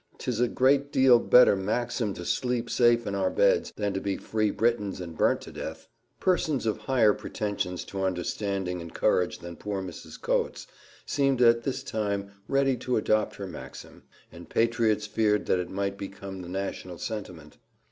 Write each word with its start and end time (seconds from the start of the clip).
'tis 0.17 0.39
a 0.39 0.47
great 0.47 0.91
deal 0.91 1.19
better 1.19 1.55
maxim 1.55 2.11
to 2.11 2.25
sleep 2.25 2.71
safe 2.71 3.05
in 3.05 3.13
our 3.13 3.29
beds 3.29 3.71
than 3.75 3.93
to 3.93 4.01
be 4.01 4.17
free 4.17 4.49
Britons 4.49 4.99
and 4.99 5.15
burnt 5.15 5.41
to 5.41 5.51
death 5.51 5.87
[Footnote: 5.87 5.89
Vide 5.89 5.91
Mrs. 5.91 5.91
Piozzi's 5.91 6.27
Letters.]." 6.27 6.41
Persons 6.41 6.65
of 6.65 6.77
higher 6.87 7.13
pretensions 7.13 7.85
to 7.85 8.03
understanding 8.03 8.81
and 8.81 8.93
courage 8.95 9.37
than 9.37 9.55
poor 9.57 9.83
Mrs. 9.83 10.19
Coates, 10.19 10.65
seemed 11.05 11.39
at 11.43 11.61
this 11.61 11.83
time 11.83 12.31
ready 12.47 12.75
to 12.77 12.97
adopt 12.97 13.35
her 13.35 13.45
maxim; 13.45 14.01
and 14.31 14.49
patriots 14.49 15.05
feared 15.05 15.45
that 15.45 15.59
it 15.59 15.69
might 15.69 15.99
become 15.99 16.41
the 16.41 16.49
national 16.49 16.97
sentiment. 16.97 17.59